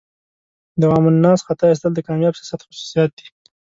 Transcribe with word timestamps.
د 0.79 0.81
عوام 0.89 1.05
الناس 1.11 1.39
خطا 1.47 1.65
ایستل 1.69 1.91
د 1.95 1.99
کامیاب 2.07 2.33
سیاست 2.37 2.61
خصوصیات 2.67 3.09
دي. 3.17 3.27